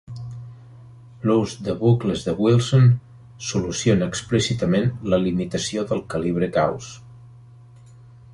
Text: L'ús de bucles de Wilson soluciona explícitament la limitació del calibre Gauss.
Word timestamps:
L'ús 1.31 1.51
de 1.67 1.75
bucles 1.83 2.25
de 2.29 2.33
Wilson 2.45 2.87
soluciona 3.49 4.09
explícitament 4.15 4.89
la 5.15 5.21
limitació 5.29 5.85
del 5.93 6.03
calibre 6.17 6.51
Gauss. 6.59 6.91